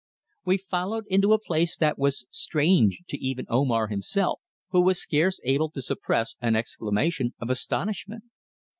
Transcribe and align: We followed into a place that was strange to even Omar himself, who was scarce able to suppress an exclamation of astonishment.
We 0.45 0.57
followed 0.57 1.05
into 1.11 1.31
a 1.31 1.37
place 1.39 1.77
that 1.77 1.99
was 1.99 2.25
strange 2.31 3.03
to 3.09 3.17
even 3.19 3.45
Omar 3.49 3.89
himself, 3.89 4.41
who 4.69 4.81
was 4.81 4.99
scarce 4.99 5.39
able 5.43 5.69
to 5.69 5.81
suppress 5.83 6.33
an 6.41 6.55
exclamation 6.55 7.35
of 7.39 7.51
astonishment. 7.51 8.23